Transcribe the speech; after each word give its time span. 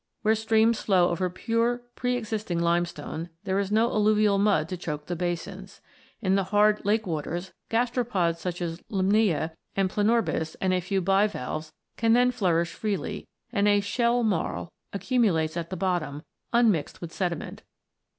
Where 0.23 0.33
streams 0.33 0.81
flow 0.81 1.09
over 1.11 1.29
pure 1.29 1.83
pre 1.93 2.15
existing 2.17 2.59
limestone, 2.59 3.29
there 3.43 3.59
is 3.59 3.71
no 3.71 3.87
alluvial 3.91 4.39
mud 4.39 4.67
to 4.69 4.75
choke 4.75 5.05
the 5.05 5.15
basins. 5.15 5.79
In 6.23 6.33
the 6.33 6.45
hard 6.45 6.83
lake 6.83 7.05
waters, 7.05 7.53
gastropods 7.69 8.39
such 8.39 8.63
as 8.63 8.81
Limnsea 8.89 9.51
and 9.75 9.91
Planorbis, 9.91 10.55
and 10.59 10.73
a 10.73 10.81
few 10.81 11.01
bivalves, 11.01 11.71
can 11.97 12.13
then 12.13 12.31
flourish 12.31 12.73
freely, 12.73 13.27
and 13.53 13.67
a 13.67 13.79
"shell 13.79 14.23
marl" 14.23 14.69
accumulates 14.91 15.55
at 15.55 15.69
the 15.69 15.77
bottom, 15.77 16.23
unmixed 16.51 16.99
with 16.99 17.13
sediment. 17.13 17.61